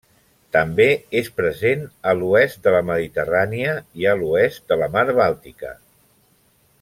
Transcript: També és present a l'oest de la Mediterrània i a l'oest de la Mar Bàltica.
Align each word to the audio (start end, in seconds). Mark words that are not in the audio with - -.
També 0.55 0.85
és 1.19 1.27
present 1.41 1.83
a 2.11 2.15
l'oest 2.21 2.63
de 2.67 2.73
la 2.77 2.81
Mediterrània 2.89 3.77
i 4.05 4.09
a 4.15 4.19
l'oest 4.23 4.65
de 4.73 4.79
la 4.85 4.89
Mar 4.97 5.05
Bàltica. 5.23 5.75